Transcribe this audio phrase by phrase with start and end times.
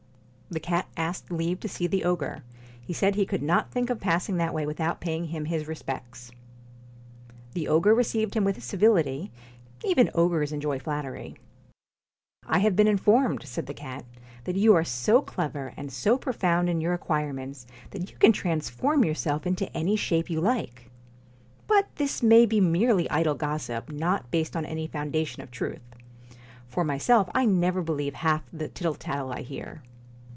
[0.53, 2.43] The cat asked leave to see the ogre.
[2.81, 6.29] He said he could not think of passing that way without paying him his respects.
[7.53, 9.31] The ogre received him with civility;
[9.85, 11.37] even ogres enjoy flattery.
[12.45, 14.03] *I have been informed,' said the cat,
[14.43, 17.67] 'that you are so clever and so profound in your acquire 19 PUSS IN ments,
[17.91, 20.91] that you can transform yourself into any BOOTS shape you like.
[21.65, 25.95] But this may be merely idle gossip, not based on any foundation of truth.
[26.67, 29.81] For myself I never believe half the tittle tattle I hear.'